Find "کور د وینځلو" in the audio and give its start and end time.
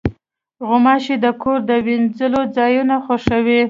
1.41-2.41